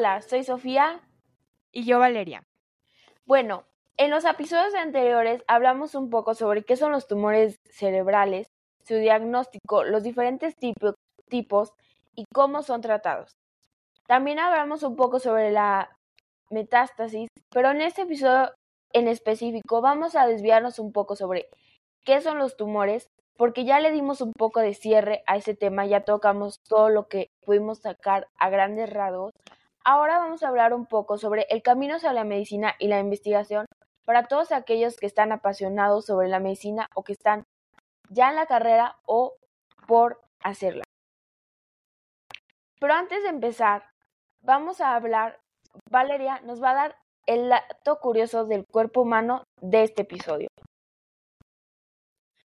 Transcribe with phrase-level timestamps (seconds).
[0.00, 0.98] Hola, soy Sofía.
[1.72, 2.42] Y yo Valeria.
[3.26, 3.64] Bueno,
[3.98, 8.46] en los episodios anteriores hablamos un poco sobre qué son los tumores cerebrales,
[8.88, 11.74] su diagnóstico, los diferentes tipos
[12.16, 13.32] y cómo son tratados.
[14.06, 15.94] También hablamos un poco sobre la
[16.48, 18.54] metástasis, pero en este episodio
[18.94, 21.50] en específico vamos a desviarnos un poco sobre
[22.06, 25.84] qué son los tumores, porque ya le dimos un poco de cierre a ese tema,
[25.84, 29.32] ya tocamos todo lo que pudimos sacar a grandes rasgos.
[29.84, 33.66] Ahora vamos a hablar un poco sobre el camino hacia la medicina y la investigación
[34.04, 37.44] para todos aquellos que están apasionados sobre la medicina o que están
[38.10, 39.36] ya en la carrera o
[39.86, 40.84] por hacerla.
[42.78, 43.84] Pero antes de empezar,
[44.42, 45.40] vamos a hablar,
[45.90, 50.48] Valeria nos va a dar el dato curioso del cuerpo humano de este episodio.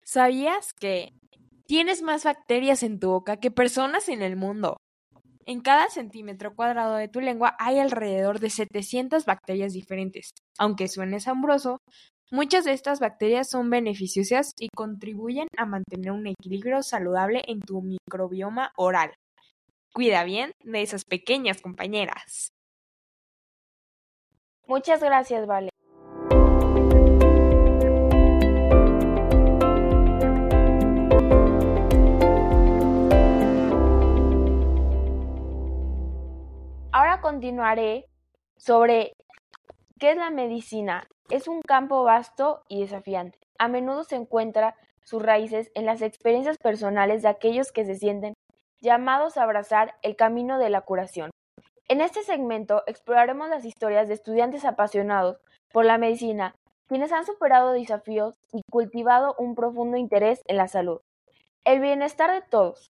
[0.02, 1.12] ¿Sabías que
[1.66, 4.77] tienes más bacterias en tu boca que personas en el mundo?
[5.48, 10.28] En cada centímetro cuadrado de tu lengua hay alrededor de 700 bacterias diferentes.
[10.58, 11.78] Aunque suene asombroso,
[12.30, 17.80] muchas de estas bacterias son beneficiosas y contribuyen a mantener un equilibrio saludable en tu
[17.80, 19.14] microbioma oral.
[19.94, 22.50] Cuida bien de esas pequeñas compañeras.
[24.66, 25.70] Muchas gracias, Vale.
[37.28, 38.06] Continuaré
[38.56, 39.12] sobre
[39.98, 41.06] qué es la medicina.
[41.28, 43.38] Es un campo vasto y desafiante.
[43.58, 48.32] A menudo se encuentra sus raíces en las experiencias personales de aquellos que se sienten
[48.80, 51.30] llamados a abrazar el camino de la curación.
[51.86, 55.36] En este segmento exploraremos las historias de estudiantes apasionados
[55.70, 56.54] por la medicina,
[56.86, 61.00] quienes han superado desafíos y cultivado un profundo interés en la salud,
[61.66, 62.90] el bienestar de todos.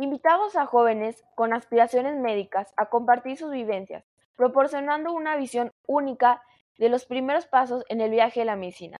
[0.00, 4.04] Invitamos a jóvenes con aspiraciones médicas a compartir sus vivencias,
[4.36, 6.40] proporcionando una visión única
[6.78, 8.96] de los primeros pasos en el viaje de la medicina.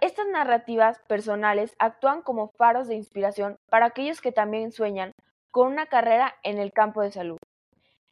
[0.00, 5.10] Estas narrativas personales actúan como faros de inspiración para aquellos que también sueñan
[5.50, 7.38] con una carrera en el campo de salud.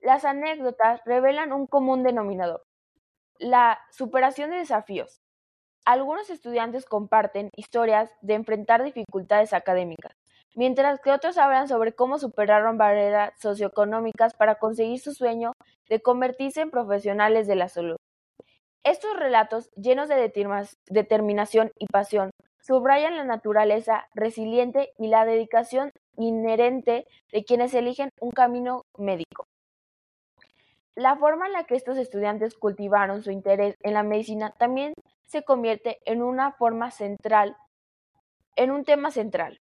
[0.01, 2.65] Las anécdotas revelan un común denominador,
[3.39, 5.21] la superación de desafíos.
[5.85, 10.17] Algunos estudiantes comparten historias de enfrentar dificultades académicas,
[10.55, 15.53] mientras que otros hablan sobre cómo superaron barreras socioeconómicas para conseguir su sueño
[15.89, 17.97] de convertirse en profesionales de la salud.
[18.85, 20.33] Estos relatos, llenos de
[20.89, 22.31] determinación y pasión,
[22.61, 29.45] subrayan la naturaleza resiliente y la dedicación inherente de quienes eligen un camino médico.
[30.95, 34.95] La forma en la que estos estudiantes cultivaron su interés en la medicina también
[35.27, 37.57] se convierte en una forma central,
[38.57, 39.59] en un tema central.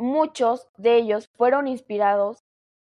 [0.00, 2.42] Muchos de ellos fueron inspirados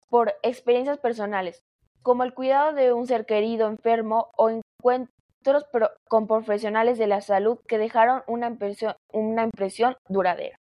[0.09, 1.61] por experiencias personales,
[2.01, 5.63] como el cuidado de un ser querido enfermo o encuentros
[6.09, 10.57] con profesionales de la salud que dejaron una impresión, una impresión duradera.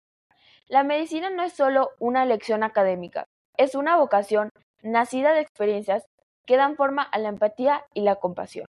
[0.68, 3.24] La medicina no es solo una lección académica,
[3.56, 4.50] es una vocación
[4.84, 6.04] nacida de experiencias
[6.46, 8.66] que dan forma a la empatía y la compasión.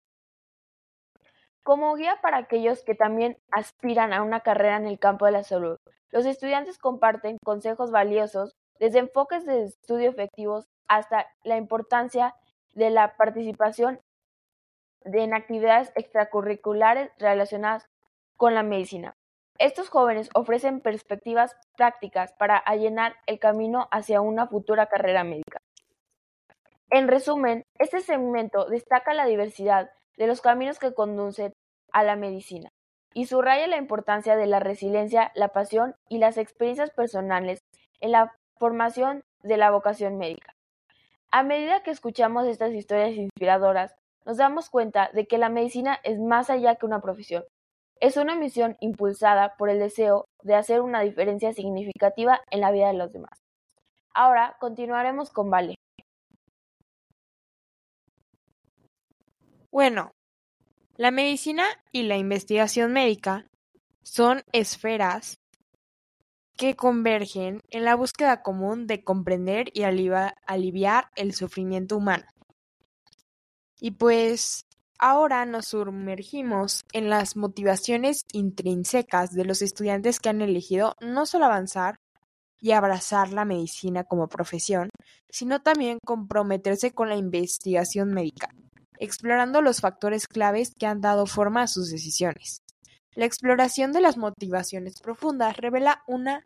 [1.64, 5.44] Como guía para aquellos que también aspiran a una carrera en el campo de la
[5.44, 5.78] salud,
[6.10, 12.34] los estudiantes comparten consejos valiosos desde enfoques de estudio efectivos hasta la importancia
[12.74, 13.98] de la participación
[15.04, 17.88] en actividades extracurriculares relacionadas
[18.36, 19.14] con la medicina.
[19.58, 25.62] Estos jóvenes ofrecen perspectivas prácticas para allanar el camino hacia una futura carrera médica.
[26.90, 31.52] En resumen, este segmento destaca la diversidad de los caminos que conducen
[31.92, 32.70] a la medicina
[33.14, 37.60] y subraya la importancia de la resiliencia, la pasión y las experiencias personales
[38.00, 40.54] en la formación de la vocación médica.
[41.30, 46.18] A medida que escuchamos estas historias inspiradoras, nos damos cuenta de que la medicina es
[46.18, 47.44] más allá que una profesión,
[48.00, 52.88] es una misión impulsada por el deseo de hacer una diferencia significativa en la vida
[52.88, 53.42] de los demás.
[54.12, 55.76] Ahora continuaremos con Vale.
[59.74, 60.12] Bueno,
[60.94, 63.44] la medicina y la investigación médica
[64.04, 65.40] son esferas
[66.56, 72.24] que convergen en la búsqueda común de comprender y aliviar el sufrimiento humano.
[73.80, 74.64] Y pues
[75.00, 81.46] Ahora nos sumergimos en las motivaciones intrínsecas de los estudiantes que han elegido no solo
[81.46, 81.96] avanzar
[82.60, 84.90] y abrazar la medicina como profesión,
[85.28, 88.54] sino también comprometerse con la investigación médica,
[89.04, 92.62] explorando los factores claves que han dado forma a sus decisiones.
[93.14, 96.44] La exploración de las motivaciones profundas revela una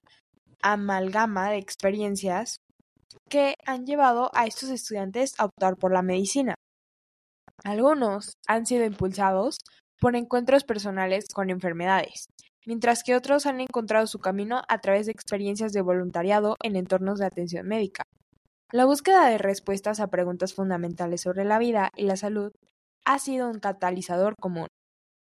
[0.60, 2.60] amalgama de experiencias
[3.30, 6.54] que han llevado a estos estudiantes a optar por la medicina.
[7.64, 9.58] Algunos han sido impulsados
[10.00, 12.26] por encuentros personales con enfermedades,
[12.66, 17.18] mientras que otros han encontrado su camino a través de experiencias de voluntariado en entornos
[17.18, 18.04] de atención médica.
[18.70, 22.52] La búsqueda de respuestas a preguntas fundamentales sobre la vida y la salud
[23.06, 24.66] ha sido un catalizador común,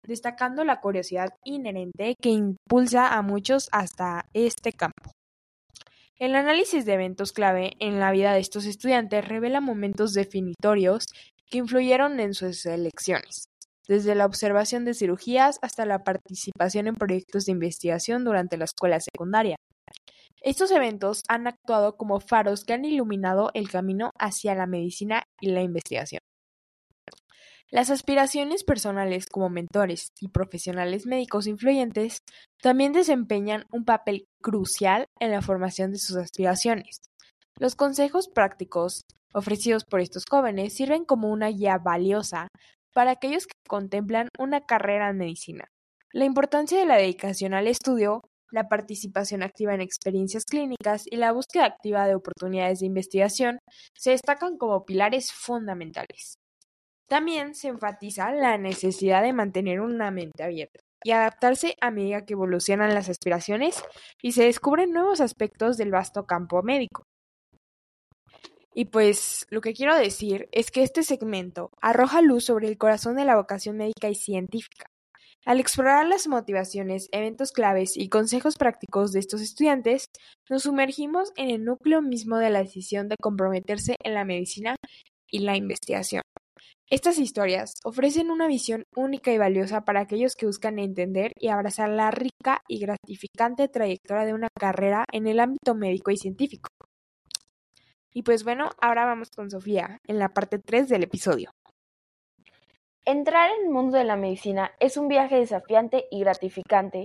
[0.03, 5.11] destacando la curiosidad inherente que impulsa a muchos hasta este campo.
[6.19, 11.05] El análisis de eventos clave en la vida de estos estudiantes revela momentos definitorios
[11.51, 13.45] que influyeron en sus elecciones,
[13.87, 19.01] desde la observación de cirugías hasta la participación en proyectos de investigación durante la escuela
[19.01, 19.57] secundaria.
[20.45, 25.49] Estos eventos han actuado como faros que han iluminado el camino hacia la medicina y
[25.49, 26.21] la investigación.
[27.71, 32.19] Las aspiraciones personales como mentores y profesionales médicos influyentes
[32.61, 37.01] también desempeñan un papel crucial en la formación de sus aspiraciones.
[37.59, 39.01] Los consejos prácticos
[39.33, 42.49] ofrecidos por estos jóvenes sirven como una guía valiosa
[42.93, 45.65] para aquellos que contemplan una carrera en medicina.
[46.13, 48.21] La importancia de la dedicación al estudio
[48.55, 53.59] la participación activa en experiencias clínicas y la búsqueda activa de oportunidades de investigación
[53.99, 56.39] se destacan como pilares fundamentales.
[57.09, 62.35] También se enfatiza la necesidad de mantener una mente abierta y adaptarse a medida que
[62.35, 63.83] evolucionan las aspiraciones
[64.23, 67.03] y se descubren nuevos aspectos del vasto campo médico.
[68.73, 73.17] Y pues lo que quiero decir es que este segmento arroja luz sobre el corazón
[73.17, 74.87] de la vocación médica y científica,
[75.45, 80.07] al explorar las motivaciones, eventos claves y consejos prácticos de estos estudiantes,
[80.49, 84.77] nos sumergimos en el núcleo mismo de la decisión de comprometerse en la medicina
[85.31, 86.23] y la investigación.
[86.89, 91.91] Estas historias ofrecen una visión única y valiosa para aquellos que buscan entender y abrazar
[91.91, 96.71] la rica y gratificante trayectoria de una carrera en el ámbito médico y científico.
[98.13, 101.51] Y pues bueno, ahora vamos con Sofía en la parte 3 del episodio.
[103.07, 107.05] Entrar en el mundo de la medicina es un viaje desafiante y gratificante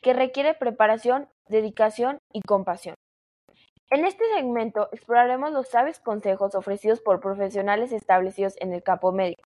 [0.00, 2.94] que requiere preparación, dedicación y compasión.
[3.90, 9.42] En este segmento exploraremos los sabios consejos ofrecidos por profesionales establecidos en el campo médico,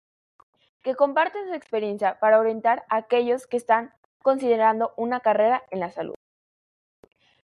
[0.82, 3.94] que comparten su experiencia para orientar a aquellos que están
[4.24, 6.16] considerando una carrera en la salud.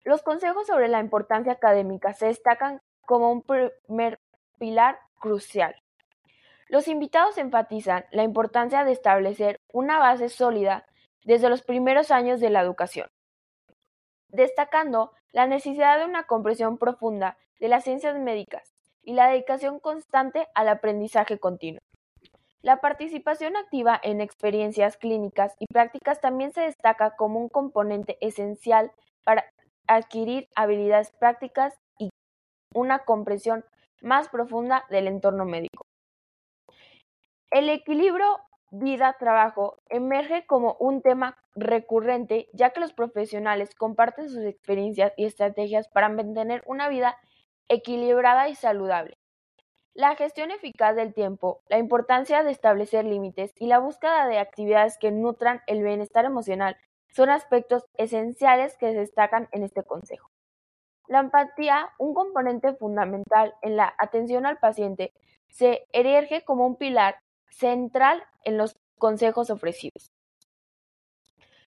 [0.05, 4.21] Los consejos sobre la importancia académica se destacan como un primer
[4.57, 5.75] pilar crucial.
[6.69, 10.85] Los invitados enfatizan la importancia de establecer una base sólida
[11.25, 13.09] desde los primeros años de la educación,
[14.29, 20.49] destacando la necesidad de una comprensión profunda de las ciencias médicas y la dedicación constante
[20.55, 21.81] al aprendizaje continuo.
[22.63, 28.91] La participación activa en experiencias clínicas y prácticas también se destaca como un componente esencial
[29.23, 29.45] para
[29.87, 32.11] adquirir habilidades prácticas y
[32.75, 33.65] una comprensión
[34.03, 35.86] más profunda del entorno médico.
[37.51, 38.41] El equilibrio
[38.71, 45.89] vida-trabajo emerge como un tema recurrente ya que los profesionales comparten sus experiencias y estrategias
[45.89, 47.17] para mantener una vida
[47.69, 49.17] equilibrada y saludable.
[49.95, 54.99] La gestión eficaz del tiempo, la importancia de establecer límites y la búsqueda de actividades
[54.99, 56.77] que nutran el bienestar emocional
[57.09, 60.31] son aspectos esenciales que se destacan en este consejo.
[61.09, 65.15] La empatía, un componente fundamental en la atención al paciente,
[65.49, 67.17] se erige como un pilar
[67.57, 70.13] central en los consejos ofrecidos.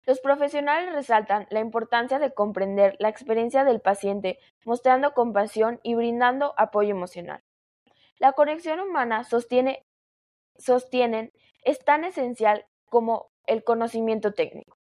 [0.05, 6.53] Los profesionales resaltan la importancia de comprender la experiencia del paciente, mostrando compasión y brindando
[6.57, 7.43] apoyo emocional.
[8.17, 9.85] La conexión humana sostiene,
[10.57, 11.31] sostienen
[11.63, 14.77] es tan esencial como el conocimiento técnico.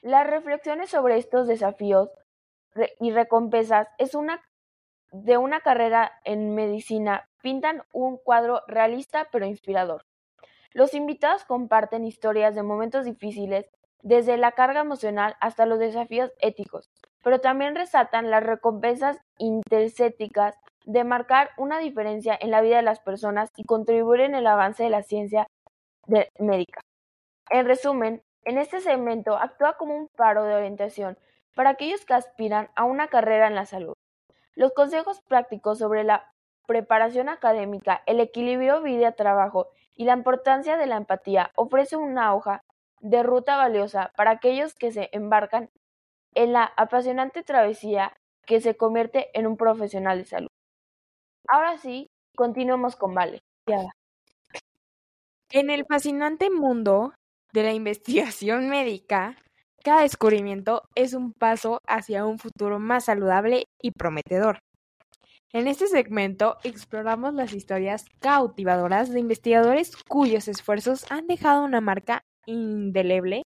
[0.00, 2.10] Las reflexiones sobre estos desafíos
[3.00, 4.42] y recompensas es una
[5.12, 10.04] de una carrera en medicina pintan un cuadro realista pero inspirador.
[10.74, 13.68] Los invitados comparten historias de momentos difíciles,
[14.02, 16.90] desde la carga emocional hasta los desafíos éticos,
[17.22, 23.00] pero también resaltan las recompensas intercéticas de marcar una diferencia en la vida de las
[23.00, 25.46] personas y contribuir en el avance de la ciencia
[26.38, 26.80] médica.
[27.50, 31.16] En resumen, en este segmento actúa como un faro de orientación
[31.54, 33.94] para aquellos que aspiran a una carrera en la salud.
[34.54, 36.32] Los consejos prácticos sobre la
[36.66, 42.62] preparación académica, el equilibrio vida-trabajo y la importancia de la empatía ofrece una hoja
[43.00, 45.70] de ruta valiosa para aquellos que se embarcan
[46.34, 50.48] en la apasionante travesía que se convierte en un profesional de salud.
[51.48, 52.06] Ahora sí,
[52.36, 53.40] continuemos con Vale.
[55.50, 57.12] En el fascinante mundo
[57.52, 59.36] de la investigación médica,
[59.84, 64.60] cada descubrimiento es un paso hacia un futuro más saludable y prometedor.
[65.54, 72.24] En este segmento exploramos las historias cautivadoras de investigadores cuyos esfuerzos han dejado una marca
[72.46, 73.42] indeleble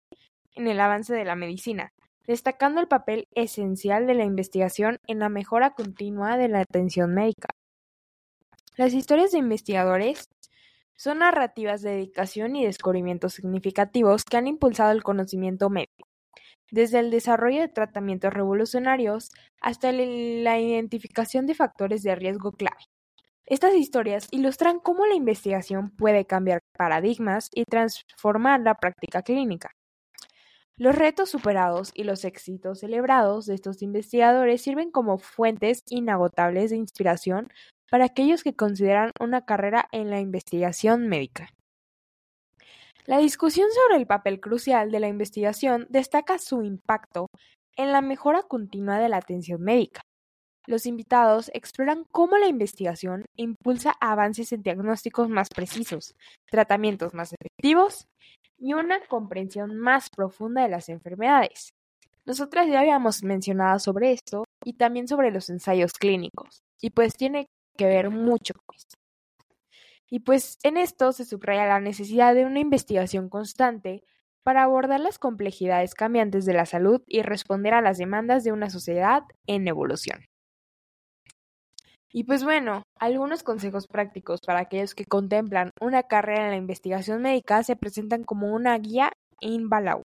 [0.53, 1.93] en el avance de la medicina,
[2.27, 7.47] destacando el papel esencial de la investigación en la mejora continua de la atención médica.
[8.75, 10.27] Las historias de investigadores
[10.97, 16.09] son narrativas de dedicación y descubrimientos significativos que han impulsado el conocimiento médico,
[16.71, 19.29] desde el desarrollo de tratamientos revolucionarios
[19.61, 22.83] hasta la identificación de factores de riesgo clave.
[23.45, 29.71] Estas historias ilustran cómo la investigación puede cambiar paradigmas y transformar la práctica clínica.
[30.75, 36.77] Los retos superados y los éxitos celebrados de estos investigadores sirven como fuentes inagotables de
[36.77, 37.49] inspiración
[37.91, 41.49] para aquellos que consideran una carrera en la investigación médica.
[43.05, 47.27] La discusión sobre el papel crucial de la investigación destaca su impacto
[47.75, 50.01] en la mejora continua de la atención médica.
[50.67, 56.15] Los invitados exploran cómo la investigación impulsa avances en diagnósticos más precisos,
[56.49, 58.05] tratamientos más efectivos
[58.57, 61.71] y una comprensión más profunda de las enfermedades.
[62.25, 67.47] Nosotras ya habíamos mencionado sobre esto y también sobre los ensayos clínicos, y pues tiene
[67.77, 69.02] que ver mucho con esto.
[70.13, 74.03] Y pues en esto se subraya la necesidad de una investigación constante
[74.43, 78.69] para abordar las complejidades cambiantes de la salud y responder a las demandas de una
[78.69, 80.23] sociedad en evolución.
[82.11, 87.23] Y pues bueno, algunos consejos prácticos para aquellos que contemplan una carrera en la investigación
[87.23, 90.03] médica se presentan como una guía invaluable.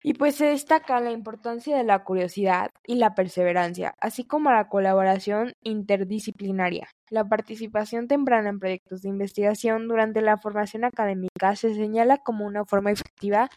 [0.00, 4.68] Y pues se destaca la importancia de la curiosidad y la perseverancia, así como la
[4.68, 6.88] colaboración interdisciplinaria.
[7.10, 12.64] La participación temprana en proyectos de investigación durante la formación académica se señala como una
[12.64, 13.50] forma efectiva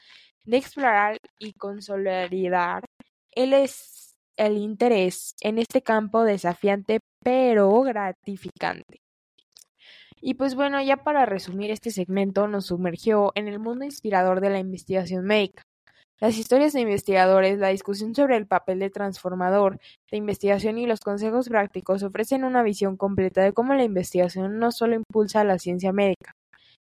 [0.43, 2.85] de explorar y consolidar
[3.33, 3.53] el,
[4.37, 9.01] el interés en este campo desafiante pero gratificante.
[10.19, 14.49] Y pues bueno, ya para resumir este segmento nos sumergió en el mundo inspirador de
[14.49, 15.63] la investigación médica
[16.21, 19.79] las historias de investigadores, la discusión sobre el papel de transformador
[20.11, 24.71] de investigación y los consejos prácticos ofrecen una visión completa de cómo la investigación no
[24.71, 26.35] solo impulsa la ciencia médica,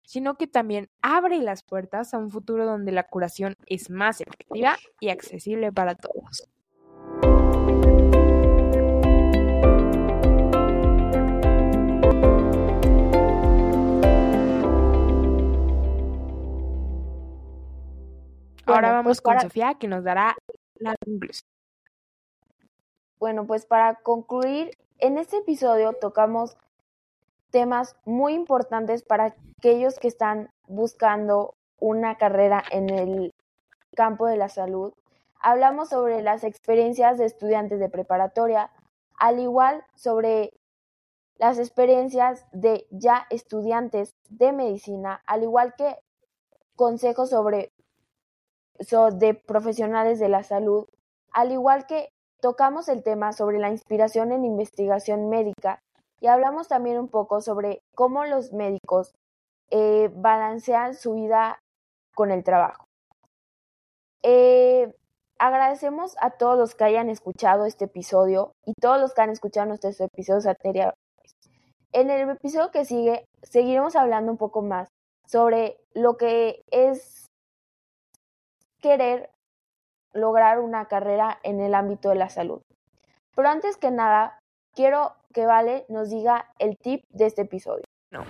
[0.05, 4.77] sino que también abre las puertas a un futuro donde la curación es más efectiva
[5.01, 6.47] y accesible para todos.
[18.75, 20.37] Ahora vamos pues con Sofía, que nos dará
[20.77, 21.49] la conclusión.
[23.19, 26.57] Bueno, pues para concluir, en este episodio tocamos
[27.51, 33.35] temas muy importantes para aquellos que están buscando una carrera en el
[33.95, 34.95] campo de la salud.
[35.41, 38.71] Hablamos sobre las experiencias de estudiantes de preparatoria,
[39.19, 40.53] al igual sobre
[41.37, 45.97] las experiencias de ya estudiantes de medicina, al igual que
[46.77, 47.73] consejos sobre
[48.81, 50.87] de profesionales de la salud,
[51.33, 52.09] al igual que
[52.41, 55.83] tocamos el tema sobre la inspiración en investigación médica
[56.21, 59.13] y hablamos también un poco sobre cómo los médicos
[59.71, 61.61] eh, balancean su vida
[62.15, 62.87] con el trabajo.
[64.23, 64.95] Eh,
[65.39, 69.67] agradecemos a todos los que hayan escuchado este episodio y todos los que han escuchado
[69.67, 70.99] nuestros episodios anteriores.
[71.93, 74.89] En el episodio que sigue seguiremos hablando un poco más
[75.27, 77.30] sobre lo que es
[78.81, 79.31] querer
[80.13, 82.63] lograr una carrera en el ámbito de la salud.
[83.37, 84.39] Pero antes que nada,
[84.75, 87.85] quiero que Vale nos diga el tip de este episodio.
[88.11, 88.25] No.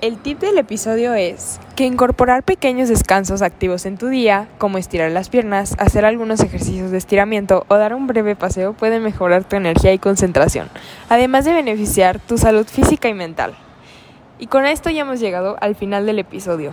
[0.00, 5.10] El tip del episodio es que incorporar pequeños descansos activos en tu día, como estirar
[5.10, 9.56] las piernas, hacer algunos ejercicios de estiramiento o dar un breve paseo puede mejorar tu
[9.56, 10.70] energía y concentración,
[11.10, 13.54] además de beneficiar tu salud física y mental.
[14.38, 16.72] Y con esto ya hemos llegado al final del episodio.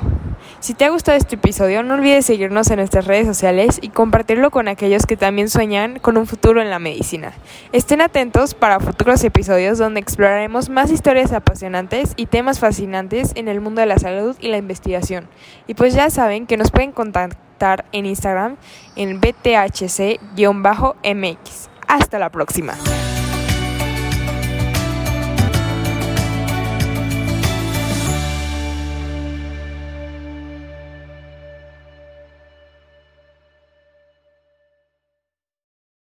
[0.60, 4.52] Si te ha gustado este episodio, no olvides seguirnos en nuestras redes sociales y compartirlo
[4.52, 7.34] con aquellos que también sueñan con un futuro en la medicina.
[7.72, 13.62] Estén atentos para futuros episodios donde exploraremos más historias apasionantes y temas fascinantes en el
[13.62, 15.28] mundo de la salud y la investigación.
[15.68, 18.58] Y pues ya saben que nos pueden contactar en Instagram
[18.96, 20.20] en bthc-mx.
[21.88, 22.74] Hasta la próxima.